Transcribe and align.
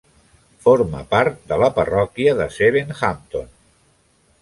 Forma 0.67 1.01
part 1.11 1.37
de 1.53 1.61
la 1.65 1.69
parròquia 1.77 2.35
de 2.43 2.51
Sevenhampton. 2.59 3.51